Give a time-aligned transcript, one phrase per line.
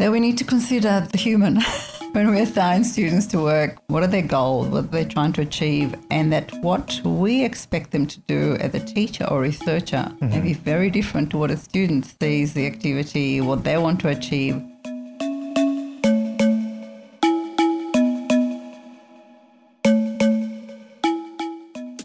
[0.00, 1.60] that we need to consider the human
[2.12, 3.76] when we assign students to work.
[3.88, 4.68] What are their goals?
[4.68, 5.94] What are they trying to achieve?
[6.10, 10.30] And that what we expect them to do as a teacher or researcher mm-hmm.
[10.30, 14.08] may be very different to what a student sees the activity, what they want to
[14.08, 14.62] achieve.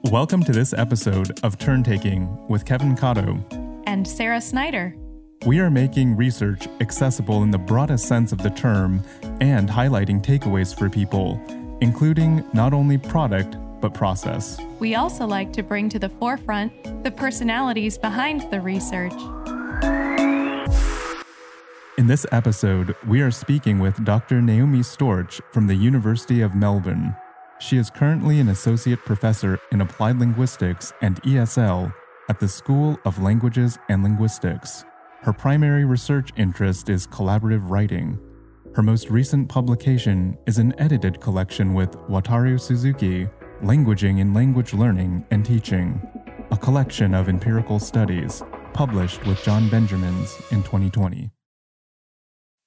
[0.04, 3.42] Welcome to this episode of Turn Taking with Kevin Cotto
[3.88, 4.94] and Sarah Snyder.
[5.44, 9.04] We are making research accessible in the broadest sense of the term
[9.42, 11.40] and highlighting takeaways for people,
[11.82, 14.60] including not only product, but process.
[14.80, 19.14] We also like to bring to the forefront the personalities behind the research.
[21.98, 24.42] In this episode, we are speaking with Dr.
[24.42, 27.16] Neomy Storch from the University of Melbourne.
[27.60, 31.94] She is currently an associate professor in applied linguistics and ESL
[32.28, 34.84] at the School of Languages and Linguistics.
[35.26, 38.20] Her primary research interest is collaborative writing.
[38.76, 43.28] Her most recent publication is an edited collection with Wataru Suzuki,
[43.64, 46.00] Languaging in Language Learning and Teaching,
[46.52, 51.32] a collection of empirical studies published with John Benjamins in 2020.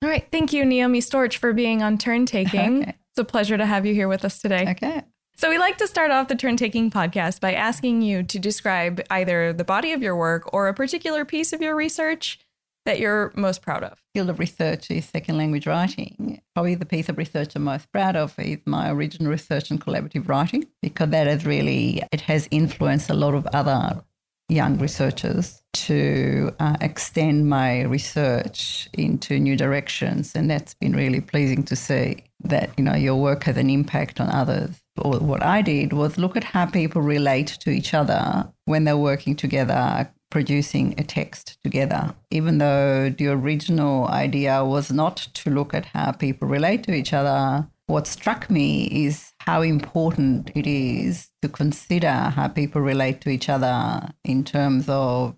[0.03, 0.27] All right.
[0.33, 2.83] Thank you, Neomy Storch, for being on Turn Taking.
[2.83, 2.97] Okay.
[3.13, 4.67] It's a pleasure to have you here with us today.
[4.71, 5.05] Okay.
[5.37, 9.01] So, we like to start off the Turn Taking podcast by asking you to describe
[9.11, 12.41] either the body of your work or a particular piece of your research
[12.89, 13.99] that you're most proud of?
[14.15, 16.41] Field of research is second language writing.
[16.55, 20.27] Probably the piece of research I'm most proud of is my original research in collaborative
[20.27, 24.03] writing because that has really it has influenced a lot of other
[24.49, 31.63] young researchers to uh, extend my research into new directions and that's been really pleasing
[31.63, 35.61] to see that you know your work has an impact on others or what I
[35.61, 40.95] did was look at how people relate to each other when they're working together producing
[40.99, 46.49] a text together, even though the original idea was not to look at how people
[46.49, 47.69] relate to each other.
[47.87, 53.49] What struck me is how important it is to consider how people relate to each
[53.49, 55.35] other in terms of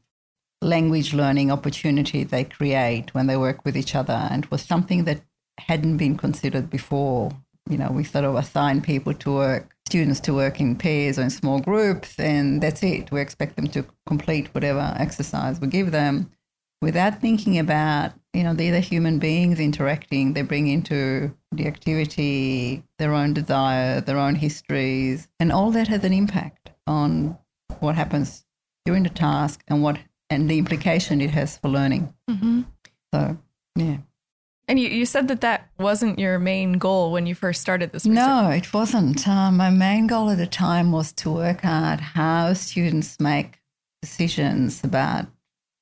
[0.61, 4.29] language learning opportunity they create when they work with each other.
[4.31, 5.23] And it was something that
[5.59, 7.31] hadn't been considered before.
[7.69, 11.23] You know, we sort of assign people to work students to work in pairs or
[11.23, 13.11] in small groups, and that's it.
[13.11, 16.31] We expect them to complete whatever exercise we give them
[16.81, 20.35] without thinking about, you know, they're the human beings interacting.
[20.35, 26.05] They bring into the activity their own desire, their own histories, and all that has
[26.05, 27.37] an impact on
[27.81, 28.45] what happens
[28.85, 29.99] during the task and what
[30.31, 32.15] and the implication it has for learning.
[32.31, 32.61] Mm-hmm.
[33.13, 33.37] So,
[33.75, 33.97] yeah.
[34.71, 38.07] And you, you said that that wasn't your main goal when you first started this
[38.07, 38.25] research.
[38.25, 39.27] No, it wasn't.
[39.27, 43.59] Uh, my main goal at the time was to work out how students make
[44.01, 45.27] decisions about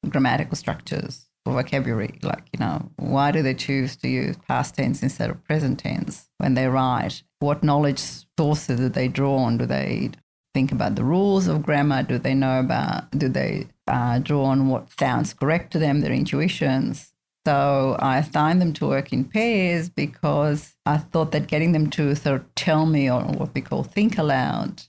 [0.09, 2.19] grammatical structures or vocabulary.
[2.22, 6.27] Like, you know, why do they choose to use past tense instead of present tense
[6.38, 7.22] when they write?
[7.41, 8.00] What knowledge
[8.38, 9.59] sources do they draw on?
[9.59, 10.12] Do they
[10.54, 12.04] think about the rules of grammar?
[12.04, 16.10] Do they know about, do they uh, draw on what sounds correct to them, their
[16.15, 17.12] intuitions?
[17.48, 22.14] So I assigned them to work in pairs because I thought that getting them to
[22.14, 24.82] sort of tell me or what we call think aloud,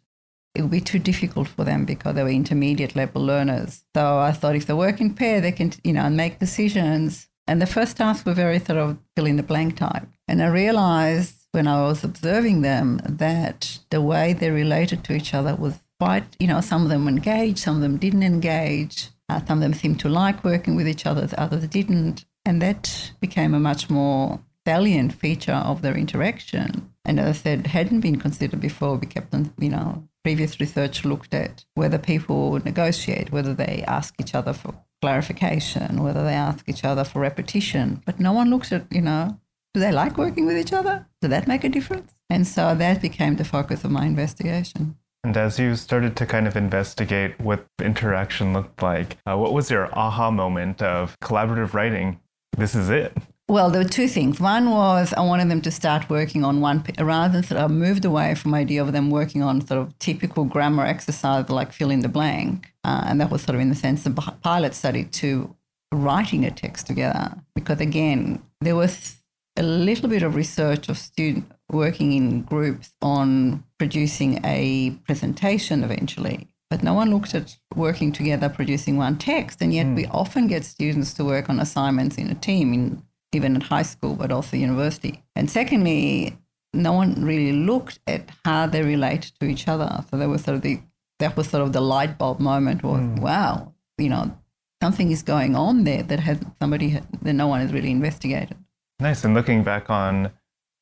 [0.54, 3.86] it would be too difficult for them because they were intermediate level learners.
[3.96, 7.30] So I thought if they work in pair, they can, you know, make decisions.
[7.48, 10.10] And the first tasks were very sort of fill in the blank type.
[10.28, 15.34] And I realized when I was observing them that the way they related to each
[15.34, 19.12] other was quite, you know, some of them engaged, some of them didn't engage.
[19.30, 22.26] Uh, some of them seemed to like working with each other, others didn't.
[22.50, 26.92] And that became a much more salient feature of their interaction.
[27.06, 28.96] And as I said, hadn't been considered before.
[28.96, 34.16] We kept on, you know, previous research looked at whether people negotiate, whether they ask
[34.20, 38.02] each other for clarification, whether they ask each other for repetition.
[38.04, 39.40] But no one looks at, you know,
[39.76, 41.06] do they like working with each other?
[41.22, 42.12] Does that make a difference?
[42.32, 44.96] And so that became the focus of my investigation.
[45.24, 49.70] And as you started to kind of investigate what interaction looked like, uh, what was
[49.70, 52.20] your aha moment of collaborative writing
[52.60, 53.12] this is it.
[53.50, 54.40] Well, there were two things.
[54.40, 58.06] One was I wanted them to start working on one, rather than sort of moved
[58.06, 62.02] away from idea of them working on sort of typical grammar exercise like fill in
[62.02, 62.72] the blank.
[62.84, 65.56] Uh, and that was sort of in the sense of pilot study to
[65.92, 67.34] writing a text together.
[67.56, 69.16] Because again, there was
[69.58, 76.48] a little bit of research of students working in groups on producing a presentation eventually.
[76.70, 79.62] But no one looked at working together producing one text.
[79.62, 79.96] And yet mm.
[79.96, 83.84] we often get students to work on assignments in a team, in, even at high
[83.84, 85.24] school, but also university.
[85.36, 86.38] And secondly,
[86.74, 90.04] no one really looked at how they relate to each other.
[90.10, 90.80] So there was sort of the
[91.18, 93.20] that was sort of the light bulb moment was mm.
[93.20, 94.38] wow, you know,
[94.82, 98.58] something is going on there that has somebody that no one has really investigated.
[99.00, 99.24] Nice.
[99.24, 100.32] And looking back on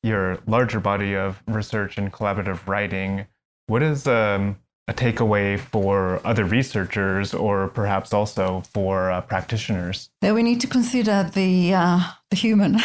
[0.02, 3.26] your larger body of research and collaborative writing,
[3.66, 4.58] what is um,
[4.88, 10.08] a takeaway for other researchers or perhaps also for uh, practitioners?
[10.22, 12.00] That we need to consider the, uh,
[12.30, 12.78] the human.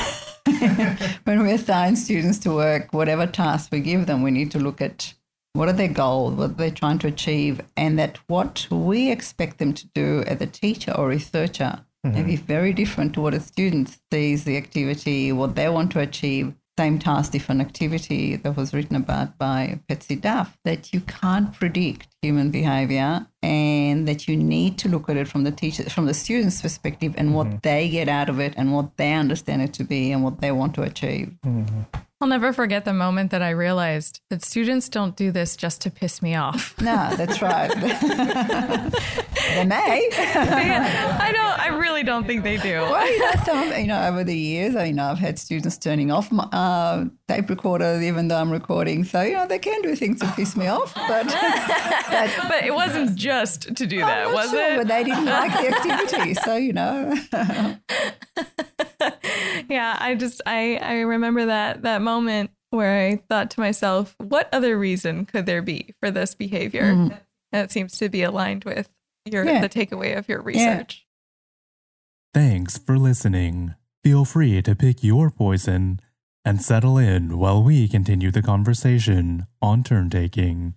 [1.24, 4.82] when we assign students to work, whatever task we give them, we need to look
[4.82, 5.14] at
[5.54, 9.74] what are their goals, what they're trying to achieve, and that what we expect them
[9.74, 12.16] to do as a teacher or researcher mm-hmm.
[12.16, 16.00] may be very different to what a student sees the activity, what they want to
[16.00, 21.54] achieve, same task, different activity that was written about by Patsy Duff, that you can't
[21.54, 26.08] predict human behavior and that you need to look at it from the teacher, from
[26.08, 27.58] the student's perspective and what mm-hmm.
[27.62, 30.52] they get out of it and what they understand it to be and what they
[30.52, 31.31] want to achieve.
[31.46, 31.81] Mm-hmm.
[32.24, 35.92] I'll never forget the moment that I realized that students don't do this just to
[35.92, 36.74] piss me off.
[36.84, 37.70] No, that's right.
[39.56, 40.10] they may.
[40.12, 41.60] I don't.
[41.60, 42.81] I really don't think they do.
[42.81, 46.12] Well, you know, some, you know, over the years, I know I've had students turning
[46.12, 49.06] off my uh, tape recorder even though I'm recording.
[49.06, 51.25] So you know, they can do things to piss me off, but
[52.10, 54.78] but, but it wasn't just to do that, was sure, it?
[54.78, 57.16] But they didn't like the activity, so you know.
[59.74, 64.48] Yeah, I just I I remember that that moment where I thought to myself, what
[64.54, 66.94] other reason could there be for this behavior?
[66.94, 67.20] Mm.
[67.52, 68.90] That seems to be aligned with
[69.25, 69.62] your yeah.
[69.62, 71.08] the takeaway of your research.
[72.36, 72.42] Yeah.
[72.42, 73.74] Thanks for listening.
[74.04, 76.00] Feel free to pick your poison
[76.46, 80.75] and settle in while we continue the conversation on turn taking.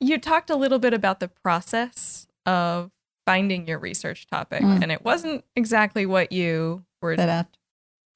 [0.00, 2.90] You talked a little bit about the process of
[3.26, 4.82] finding your research topic, mm.
[4.82, 7.57] and it wasn't exactly what you were set out,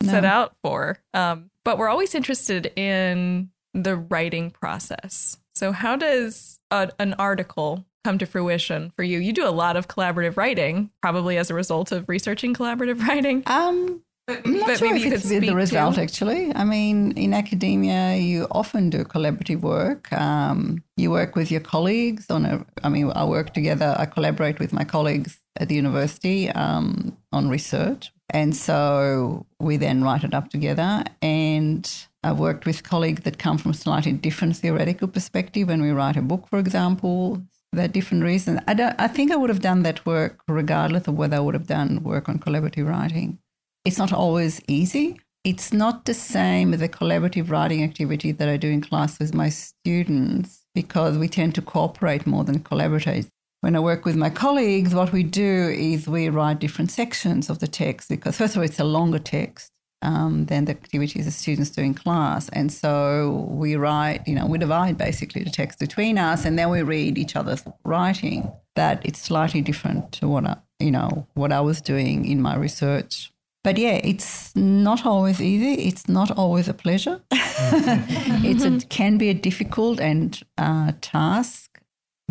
[0.02, 0.12] no.
[0.12, 0.98] set out for.
[1.14, 5.38] Um, but we're always interested in the writing process.
[5.54, 9.18] So, how does a, an article come to fruition for you?
[9.18, 13.42] You do a lot of collaborative writing, probably as a result of researching collaborative writing.
[13.46, 16.02] Um, I'm not but sure if it's the result, to.
[16.02, 16.54] actually.
[16.54, 20.12] I mean, in academia, you often do collaborative work.
[20.12, 24.60] Um, you work with your colleagues on a, I mean, I work together, I collaborate
[24.60, 28.12] with my colleagues at the university um, on research.
[28.30, 31.04] And so we then write it up together.
[31.20, 31.90] And
[32.24, 36.22] I've worked with colleagues that come from slightly different theoretical perspective when we write a
[36.22, 37.42] book, for example.
[37.74, 38.60] There are different reasons.
[38.68, 41.54] I, don't, I think I would have done that work regardless of whether I would
[41.54, 43.38] have done work on collaborative writing.
[43.84, 45.18] It's not always easy.
[45.44, 49.34] It's not the same as a collaborative writing activity that I do in class with
[49.34, 53.26] my students because we tend to cooperate more than collaborate.
[53.62, 57.60] When I work with my colleagues, what we do is we write different sections of
[57.60, 59.70] the text because, first of all, it's a longer text
[60.02, 62.48] um, than the activities the students do in class.
[62.48, 66.70] And so we write, you know, we divide basically the text between us and then
[66.70, 68.50] we read each other's writing.
[68.74, 72.56] That it's slightly different to what I, you know, what I was doing in my
[72.56, 73.32] research
[73.64, 75.74] but yeah, it's not always easy.
[75.84, 77.20] It's not always a pleasure.
[77.30, 81.71] it's a, can be a difficult and uh, task,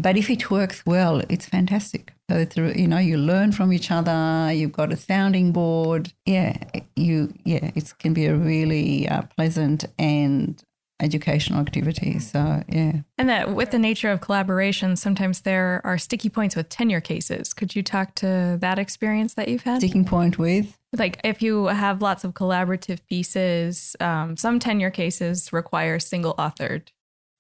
[0.02, 2.14] but if it works well, it's fantastic.
[2.30, 4.52] So it's you know you learn from each other.
[4.54, 6.14] You've got a sounding board.
[6.26, 6.58] Yeah,
[6.96, 10.64] you yeah, it can be a really uh, pleasant and
[11.02, 12.20] educational activity.
[12.20, 13.02] So, yeah.
[13.18, 17.54] And that with the nature of collaboration, sometimes there are sticky points with tenure cases.
[17.54, 19.80] Could you talk to that experience that you've had?
[19.80, 20.78] Sticking point with?
[20.94, 26.90] Like if you have lots of collaborative pieces, um, some tenure cases require single authored.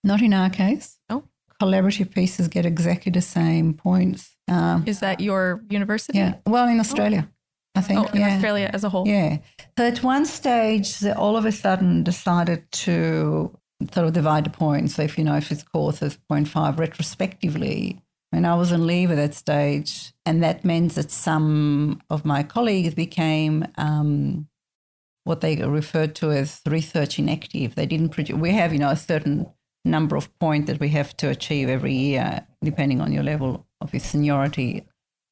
[0.03, 0.97] Not in our case.
[1.09, 1.23] Oh.
[1.61, 4.35] Collaborative pieces get exactly the same points.
[4.47, 6.17] Um, Is that your university?
[6.17, 6.35] Yeah.
[6.47, 7.27] Well, in Australia.
[7.27, 7.79] Oh.
[7.79, 7.99] I think.
[7.99, 8.35] Oh, in yeah.
[8.35, 9.07] Australia as a whole.
[9.07, 9.37] Yeah.
[9.77, 13.55] So at one stage, they all of a sudden decided to
[13.93, 14.95] sort of divide the points.
[14.95, 18.01] So if you know if it's course as 0.5 retrospectively,
[18.31, 22.41] when I was on leave at that stage, and that meant that some of my
[22.43, 24.47] colleagues became um,
[25.25, 27.75] what they referred to as research inactive.
[27.75, 28.35] They didn't produce.
[28.35, 29.47] We have, you know, a certain
[29.83, 33.93] number of points that we have to achieve every year, depending on your level of
[33.93, 34.85] your seniority.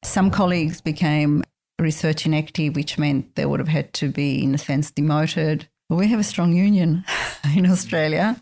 [0.04, 1.44] Some colleagues became
[1.80, 5.68] research inactive, which meant they would have had to be, in a sense, demoted.
[5.88, 7.04] But we have a strong union
[7.56, 8.42] in Australia,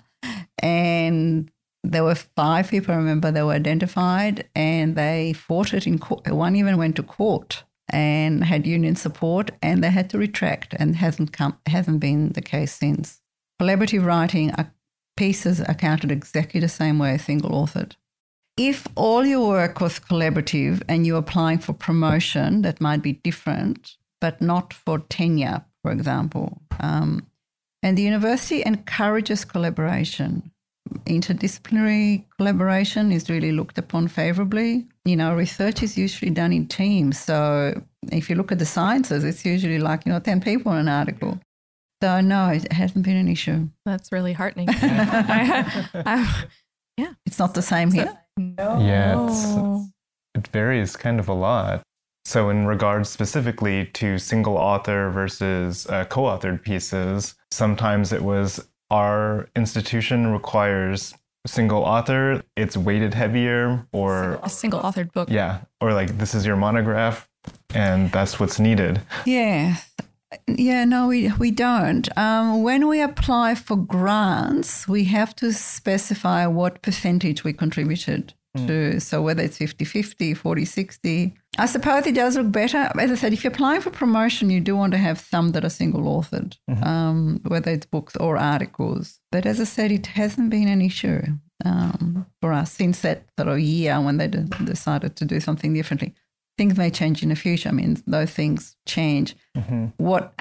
[0.59, 1.51] and
[1.83, 6.27] there were five people, I remember, that were identified, and they fought it in court.
[6.29, 10.95] One even went to court and had union support, and they had to retract, and
[10.95, 13.21] hasn't come hasn't been the case since.
[13.61, 14.51] Collaborative writing
[15.17, 17.93] pieces are counted exactly the same way as single authored.
[18.55, 23.97] If all your work was collaborative and you're applying for promotion, that might be different,
[24.19, 26.61] but not for tenure, for example.
[26.79, 27.27] Um,
[27.83, 30.51] and the university encourages collaboration.
[31.05, 34.87] Interdisciplinary collaboration is really looked upon favorably.
[35.05, 37.19] You know, research is usually done in teams.
[37.19, 37.79] So
[38.11, 40.87] if you look at the sciences, it's usually like, you know, 10 people in an
[40.87, 41.39] article.
[42.01, 43.69] So no, it hasn't been an issue.
[43.85, 44.67] That's really heartening.
[44.81, 46.45] I, I,
[47.25, 48.17] It's not the same here.
[48.37, 48.79] no.
[48.79, 49.87] Yeah, it's-
[50.35, 51.81] it varies kind of a lot.
[52.25, 58.67] So, in regards specifically to single author versus uh, co authored pieces, sometimes it was
[58.91, 61.15] our institution requires
[61.47, 65.29] single author, it's weighted heavier, or a single authored book.
[65.31, 67.27] yeah, or like this is your monograph,
[67.73, 69.01] and that's what's needed.
[69.25, 69.77] Yeah.
[70.47, 72.07] Yeah, no, we, we don't.
[72.17, 78.33] Um, when we apply for grants, we have to specify what percentage we contributed
[78.65, 78.99] to.
[78.99, 81.33] So whether it's 50 50, 40 60.
[81.59, 82.89] I suppose it does look better.
[82.99, 85.63] As I said, if you're applying for promotion, you do want to have some that
[85.63, 89.19] are single authored, um, whether it's books or articles.
[89.31, 91.21] But as I said, it hasn't been an issue
[91.65, 95.73] um, for us since that sort of year when they d- decided to do something
[95.73, 96.13] differently
[96.57, 97.69] things may change in the future.
[97.69, 99.35] I mean, those things change.
[99.97, 100.33] What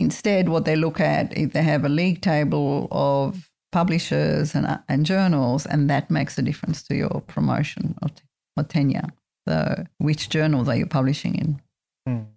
[0.00, 4.78] instead, what they look at is they have a league table of publishers and, uh,
[4.88, 8.22] and journals, and that makes a difference to your promotion or, t-
[8.56, 9.08] or tenure.
[9.48, 11.60] So, which journals are you publishing in?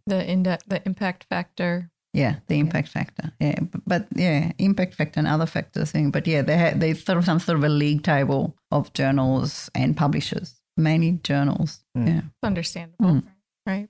[0.07, 1.91] The index, the impact factor.
[2.13, 3.31] Yeah, the impact factor.
[3.39, 5.91] Yeah, b- but yeah, impact factor and other factors.
[5.91, 6.09] Thing.
[6.09, 9.69] But yeah, they have they sort of some sort of a league table of journals
[9.75, 11.79] and publishers, mainly journals.
[11.95, 12.19] Yeah.
[12.19, 13.23] It's understandable,
[13.65, 13.89] right?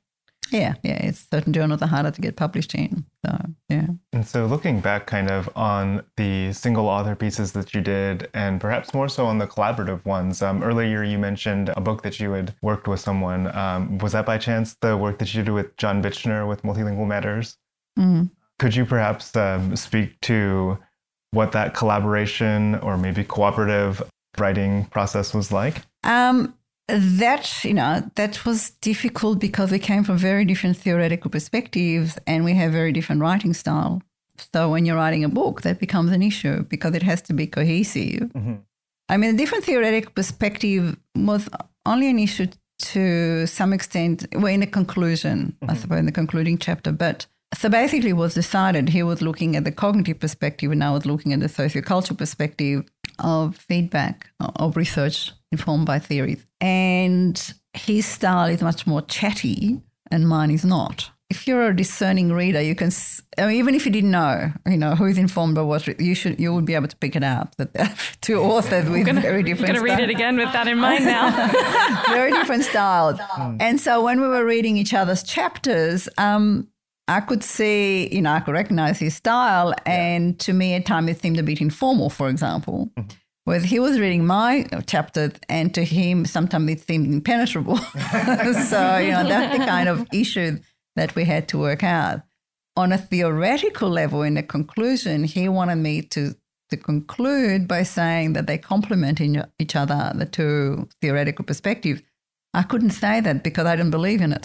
[0.49, 3.03] Yeah, yeah, it's certain journals are harder to get published in.
[3.25, 7.81] So yeah, And so, looking back kind of on the single author pieces that you
[7.81, 12.01] did, and perhaps more so on the collaborative ones, um, earlier you mentioned a book
[12.03, 13.53] that you had worked with someone.
[13.57, 17.07] Um, was that by chance the work that you did with John Bitchener with Multilingual
[17.07, 17.57] Matters?
[17.99, 18.29] Mm.
[18.57, 20.77] Could you perhaps um, speak to
[21.31, 24.01] what that collaboration or maybe cooperative
[24.37, 25.81] writing process was like?
[26.05, 26.53] um,
[26.87, 32.45] that you know that was difficult because we came from very different theoretical perspectives and
[32.45, 34.01] we have very different writing style.
[34.53, 37.47] So when you're writing a book, that becomes an issue because it has to be
[37.47, 38.31] cohesive.
[38.33, 38.55] Mm-hmm.
[39.09, 41.49] I mean, a different theoretical perspective was
[41.85, 42.47] only an issue
[42.79, 44.27] to some extent.
[44.33, 45.81] Well, in the conclusion, I mm-hmm.
[45.81, 46.91] suppose, in the concluding chapter.
[46.91, 50.91] But so basically, it was decided he was looking at the cognitive perspective, and I
[50.91, 52.85] was looking at the sociocultural perspective
[53.19, 56.43] of feedback of research informed by theories.
[56.61, 59.81] And his style is much more chatty,
[60.11, 61.09] and mine is not.
[61.29, 64.49] If you're a discerning reader, you can, s- I mean, even if you didn't know,
[64.65, 67.23] you know, who's informed by what, you should, you would be able to pick it
[67.23, 67.55] out.
[67.57, 69.71] That there are two authors with very different.
[69.71, 69.75] I'm different.
[69.75, 71.51] gonna read it again with that in mind now.
[72.13, 73.19] very different styles.
[73.59, 76.69] And so when we were reading each other's chapters, um,
[77.07, 79.73] I could see, you know, I could recognize his style.
[79.85, 82.91] And to me, at times, it seemed a bit informal, for example.
[82.97, 83.09] Mm-hmm.
[83.45, 87.77] Whereas he was reading my chapter, and to him, sometimes it seemed impenetrable.
[87.77, 90.59] so, you know, that's the kind of issue
[90.97, 92.23] that we had to work out.
[92.75, 96.35] On a theoretical level, in the conclusion, he wanted me to
[96.69, 99.21] to conclude by saying that they complement
[99.57, 102.01] each other, the two theoretical perspectives.
[102.53, 104.41] I couldn't say that because I didn't believe in it.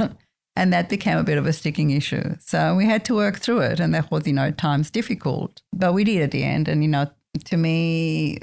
[0.00, 0.16] Mm.
[0.58, 2.34] and that became a bit of a sticking issue.
[2.40, 3.78] So we had to work through it.
[3.78, 5.62] And that was, you know, at times difficult.
[5.72, 6.66] But we did at the end.
[6.66, 7.08] And, you know,
[7.44, 8.40] to me,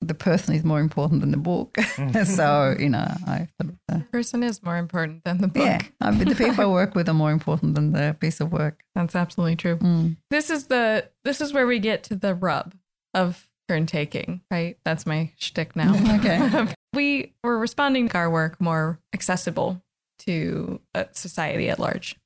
[0.00, 1.78] the person is more important than the book.
[2.24, 5.64] so, you know, I sort of, uh, Person is more important than the book.
[5.64, 8.50] yeah, I mean, the people I work with are more important than the piece of
[8.50, 8.82] work.
[8.96, 9.76] That's absolutely true.
[9.76, 10.16] Mm.
[10.30, 12.74] This is the this is where we get to the rub
[13.14, 14.78] of turn taking, right?
[14.84, 15.94] That's my shtick now.
[16.18, 16.74] Okay.
[16.92, 19.80] we were responding to our work more accessible
[20.20, 22.16] to uh, society at large.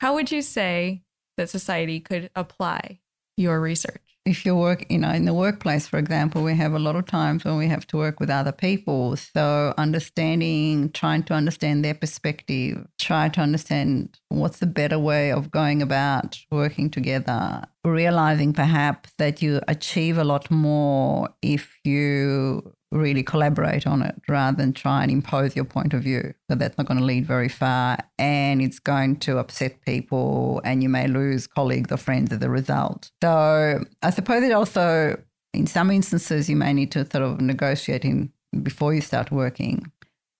[0.00, 1.02] How would you say
[1.36, 3.00] that society could apply
[3.36, 4.15] your research?
[4.26, 7.06] If you work, you know, in the workplace, for example, we have a lot of
[7.06, 9.16] times when we have to work with other people.
[9.16, 15.52] So understanding, trying to understand their perspective, try to understand what's the better way of
[15.52, 23.22] going about working together, realizing perhaps that you achieve a lot more if you really
[23.22, 26.32] collaborate on it rather than try and impose your point of view.
[26.48, 30.82] So that's not going to lead very far and it's going to upset people and
[30.82, 33.10] you may lose colleagues or friends as a result.
[33.22, 35.16] So I suppose it also,
[35.52, 38.32] in some instances, you may need to sort of negotiate in
[38.62, 39.76] before you start working.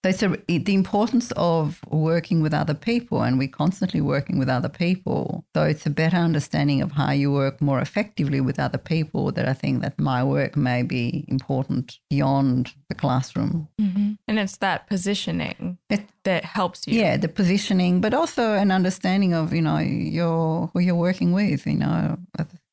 [0.05, 4.39] So it's a, it, the importance of working with other people, and we're constantly working
[4.39, 5.45] with other people.
[5.57, 9.49] So it's a better understanding of how you work more effectively with other people that
[9.49, 13.67] I think that my work may be important beyond the classroom.
[13.81, 14.13] Mm-hmm.
[14.29, 17.01] And it's that positioning It, that helps you.
[17.01, 21.67] yeah, the positioning, but also an understanding of you know your who you're working with.
[21.67, 22.19] You know,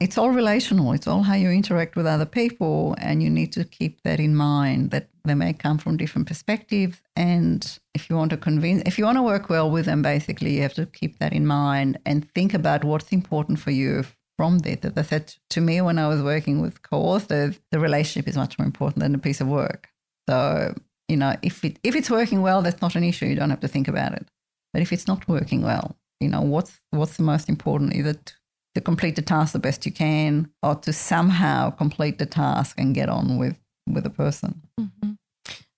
[0.03, 0.91] it's all relational.
[0.91, 4.35] It's all how you interact with other people, and you need to keep that in
[4.35, 4.91] mind.
[4.91, 9.05] That they may come from different perspectives, and if you want to convince, if you
[9.05, 12.29] want to work well with them, basically you have to keep that in mind and
[12.33, 14.03] think about what's important for you
[14.37, 14.75] from there.
[14.75, 18.65] That said to me when I was working with co-authors, the relationship is much more
[18.65, 19.89] important than the piece of work.
[20.27, 20.75] So,
[21.07, 23.27] you know, if it if it's working well, that's not an issue.
[23.27, 24.27] You don't have to think about it.
[24.73, 27.93] But if it's not working well, you know, what's what's the most important?
[27.93, 28.33] Is to,
[28.75, 32.95] to complete the task the best you can, or to somehow complete the task and
[32.95, 34.61] get on with with the person.
[34.79, 35.11] Mm-hmm.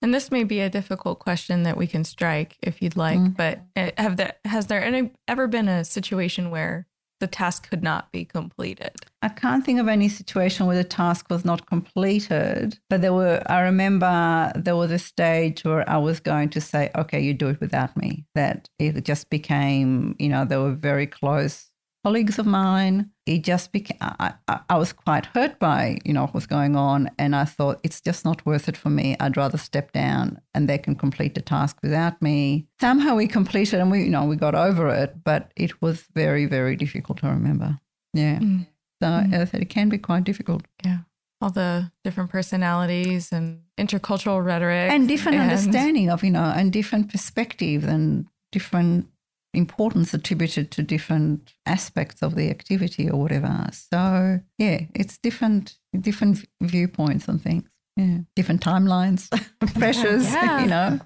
[0.02, 3.32] And this may be a difficult question that we can strike if you'd like, mm-hmm.
[3.32, 6.86] but uh, have there has there any, ever been a situation where
[7.18, 8.92] the task could not be completed?
[9.22, 13.42] I can't think of any situation where the task was not completed, but there were,
[13.46, 17.48] I remember there was a stage where I was going to say, okay, you do
[17.48, 18.26] it without me.
[18.34, 21.70] That it just became, you know, they were very close
[22.06, 23.10] colleagues of mine.
[23.26, 26.76] It just became, I, I, I, was quite hurt by, you know, what was going
[26.76, 27.10] on.
[27.18, 29.16] And I thought, it's just not worth it for me.
[29.18, 32.68] I'd rather step down and they can complete the task without me.
[32.80, 36.46] Somehow we completed and we, you know, we got over it, but it was very,
[36.46, 37.80] very difficult to remember.
[38.14, 38.38] Yeah.
[38.38, 38.68] Mm.
[39.02, 39.32] So mm.
[39.32, 40.62] as I said, it can be quite difficult.
[40.84, 40.98] Yeah.
[41.40, 44.92] All the different personalities and intercultural rhetoric.
[44.92, 49.08] And different and understanding of, you know, and different perspectives and different
[49.56, 53.66] importance attributed to different aspects of the activity or whatever.
[53.72, 57.68] So yeah, it's different different viewpoints on things.
[57.96, 59.30] Yeah, different timelines,
[59.78, 60.30] pressures.
[60.30, 60.60] Yeah.
[60.60, 61.00] You know,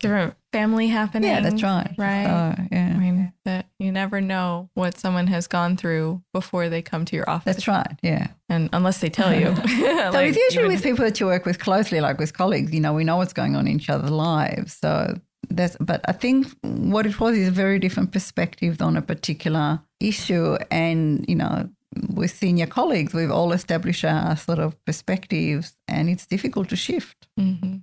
[0.00, 1.30] different family happening.
[1.30, 1.94] Yeah, that's right.
[1.96, 2.24] Right.
[2.24, 2.92] So, yeah.
[2.94, 7.16] I mean, that you never know what someone has gone through before they come to
[7.16, 7.56] your office.
[7.56, 7.98] That's right.
[8.02, 8.28] Yeah.
[8.48, 9.50] And unless they tell you.
[9.50, 12.72] like, so it's usually with people that you work with closely, like with colleagues.
[12.72, 15.18] You know, we know what's going on in each other's lives, so
[15.50, 19.80] that's, but I think what it was is a very different perspective on a particular
[20.00, 20.56] issue.
[20.70, 21.68] And, you know,
[22.14, 27.28] with senior colleagues, we've all established our sort of perspectives and it's difficult to shift.
[27.38, 27.78] Mm-hmm.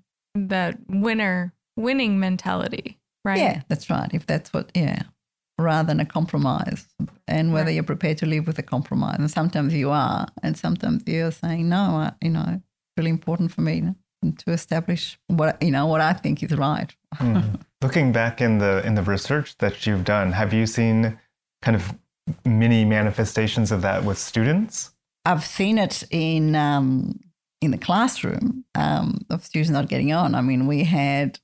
[0.47, 3.39] That winner, winning mentality, right?
[3.39, 4.09] Yeah, that's right.
[4.13, 5.03] If that's what, yeah,
[5.59, 6.87] rather than a compromise
[7.27, 7.75] and whether right.
[7.75, 9.17] you're prepared to live with a compromise.
[9.19, 12.61] And sometimes you are, and sometimes you're saying, no, you know,
[12.95, 13.93] really important for me
[14.37, 16.93] to establish what you know what I think is right.
[17.15, 17.59] mm.
[17.81, 21.19] Looking back in the in the research that you've done, have you seen
[21.61, 21.93] kind of
[22.45, 24.91] many manifestations of that with students?
[25.25, 27.19] I've seen it in um,
[27.61, 30.35] in the classroom um, of students not getting on.
[30.35, 31.39] I mean, we had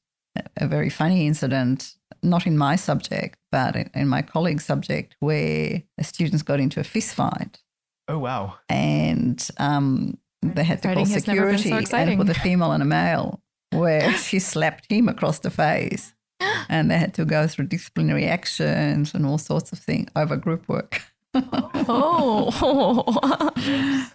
[0.57, 6.03] a very funny incident, not in my subject, but in my colleague's subject, where the
[6.03, 7.61] students got into a fist fight.
[8.07, 8.55] Oh wow!
[8.69, 13.41] And um, they had to call security so and put a female and a male,
[13.71, 16.13] where she slapped him across the face.
[16.67, 20.67] And they had to go through disciplinary actions and all sorts of things over group
[20.67, 21.01] work.
[21.33, 22.49] oh.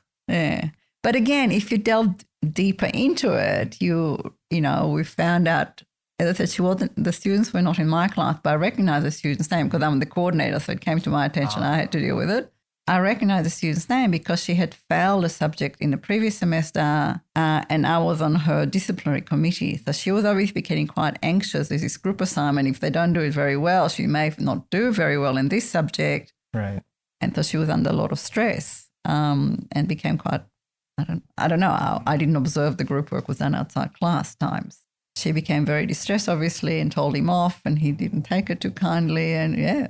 [0.28, 0.68] yeah.
[1.02, 2.16] But again, if you delve
[2.52, 5.82] deeper into it, you you know, we found out
[6.18, 9.06] as I said, she wasn't the students were not in my class, but I recognized
[9.06, 11.62] the student's name because I'm the coordinator, so it came to my attention.
[11.62, 12.52] I had to deal with it.
[12.88, 17.20] I recognized the student's name because she had failed a subject in the previous semester
[17.36, 19.78] uh, and I was on her disciplinary committee.
[19.84, 21.68] So she was obviously getting quite anxious.
[21.68, 22.66] There's this group assignment.
[22.66, 25.68] If they don't do it very well, she may not do very well in this
[25.68, 26.32] subject.
[26.54, 26.80] Right.
[27.20, 30.40] And so she was under a lot of stress um, and became quite,
[30.96, 31.68] I don't, I don't know.
[31.68, 34.78] I, I didn't observe the group work was done outside class times.
[35.14, 38.70] She became very distressed, obviously, and told him off, and he didn't take it too
[38.70, 39.34] kindly.
[39.34, 39.88] And yeah.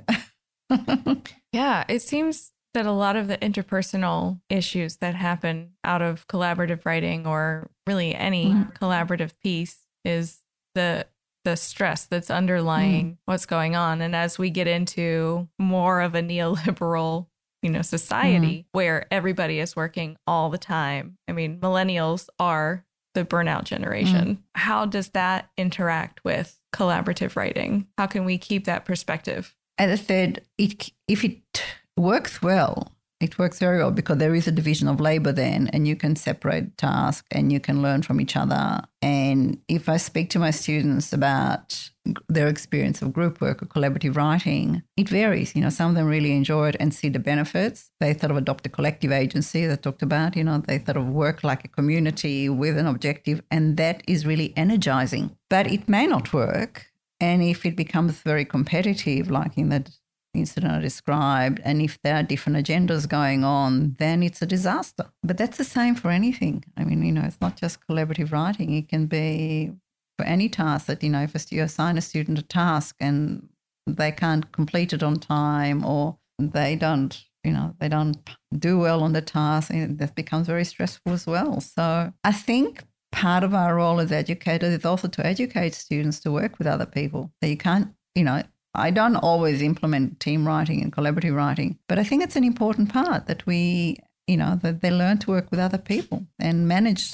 [1.53, 6.85] yeah, it seems that a lot of the interpersonal issues that happen out of collaborative
[6.85, 8.77] writing or really any mm.
[8.77, 10.39] collaborative piece is
[10.75, 11.05] the
[11.45, 13.17] the stress that's underlying mm.
[13.25, 17.27] what's going on and as we get into more of a neoliberal
[17.61, 18.65] you know society mm.
[18.71, 24.37] where everybody is working all the time i mean millennials are the burnout generation mm.
[24.53, 30.03] how does that interact with collaborative writing how can we keep that perspective as i
[30.03, 31.63] said it, if it
[31.99, 32.91] works well.
[33.19, 36.15] It works very well because there is a division of labor then, and you can
[36.15, 38.81] separate tasks and you can learn from each other.
[39.01, 41.89] And if I speak to my students about
[42.29, 45.53] their experience of group work or collaborative writing, it varies.
[45.53, 47.91] You know, some of them really enjoy it and see the benefits.
[47.99, 50.37] They sort of adopt a collective agency that I talked about.
[50.37, 54.25] You know, they sort of work like a community with an objective, and that is
[54.25, 55.35] really energizing.
[55.49, 56.85] But it may not work.
[57.19, 59.91] And if it becomes very competitive, like in the
[60.33, 65.05] incident I described, and if there are different agendas going on, then it's a disaster.
[65.23, 66.63] But that's the same for anything.
[66.77, 69.71] I mean, you know, it's not just collaborative writing, it can be
[70.17, 73.47] for any task that, you know, if you assign a student a task and
[73.87, 78.17] they can't complete it on time or they don't, you know, they don't
[78.57, 81.61] do well on the task, eh, that becomes very stressful as well.
[81.61, 86.31] So I think part of our role as educators is also to educate students to
[86.31, 87.31] work with other people.
[87.41, 91.97] that you can't, you know, I don't always implement team writing and collaborative writing, but
[91.97, 95.49] I think it's an important part that we, you know, that they learn to work
[95.51, 97.13] with other people and manage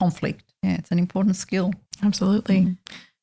[0.00, 0.44] conflict.
[0.62, 1.72] Yeah, it's an important skill.
[2.02, 2.60] Absolutely.
[2.60, 2.72] Mm-hmm.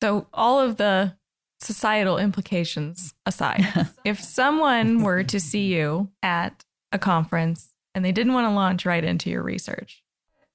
[0.02, 1.14] So, all of the
[1.60, 3.64] societal implications aside,
[4.04, 8.86] if someone were to see you at a conference and they didn't want to launch
[8.86, 10.02] right into your research,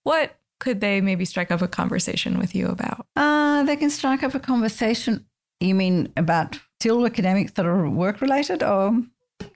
[0.03, 3.05] what could they maybe strike up a conversation with you about?
[3.15, 5.25] Uh, they can strike up a conversation.
[5.59, 8.91] You mean about still academics that are work related, or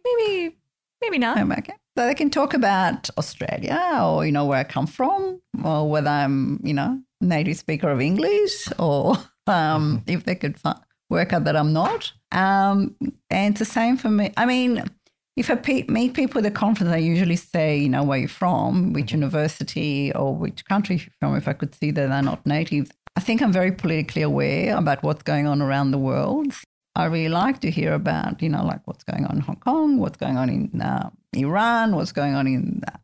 [0.06, 0.56] maybe
[1.02, 1.38] maybe not?
[1.60, 1.74] Okay.
[1.98, 6.10] So they can talk about Australia, or you know where I come from, or whether
[6.10, 11.44] I'm you know native speaker of English, or um, if they could find, work out
[11.44, 12.14] that I'm not.
[12.32, 12.96] Um,
[13.30, 14.32] and it's the same for me.
[14.38, 14.84] I mean,
[15.36, 18.30] if I pe- meet people at the conference, I usually say, you know, where you're
[18.30, 19.24] from, which mm-hmm.
[19.24, 22.90] university or which country you're from, if I could see that they're not native.
[23.18, 26.54] I think I'm very politically aware about what's going on around the world.
[26.98, 30.00] I really like to hear about, you know, like what's going on in Hong Kong,
[30.00, 32.98] what's going on in uh, Iran, what's going on in uh,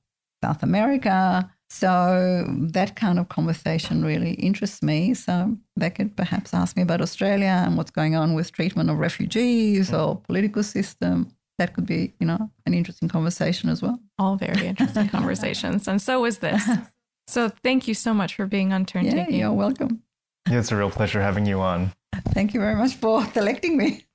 [0.43, 1.47] South America.
[1.69, 5.13] So that kind of conversation really interests me.
[5.13, 8.97] So they could perhaps ask me about Australia and what's going on with treatment of
[8.97, 9.99] refugees mm.
[9.99, 13.99] or political system that could be, you know, an interesting conversation as well.
[14.17, 15.87] All very interesting conversations.
[15.87, 16.67] And so is this.
[17.25, 19.39] So thank you so much for being on Turn yeah, Taking.
[19.39, 20.03] You're welcome.
[20.49, 21.93] Yeah, it's a real pleasure having you on.
[22.29, 24.05] Thank you very much for selecting me.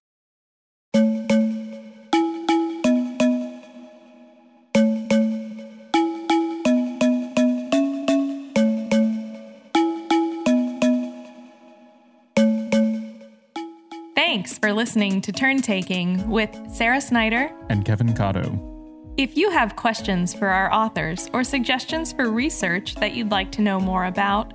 [14.14, 18.64] Thanks for listening to Turn Taking with Sarah Snyder and Kevin Cotto.
[19.16, 23.62] If you have questions for our authors or suggestions for research that you'd like to
[23.62, 24.52] know more about,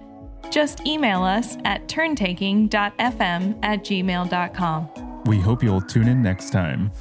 [0.54, 4.90] just email us at turntaking.fm at gmail.com.
[5.26, 6.92] We hope you'll tune in next time.